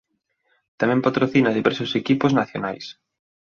Tamén 0.79 1.03
patrocina 1.05 1.55
diversos 1.57 1.91
equipos 2.01 2.31
nacionais. 2.39 2.85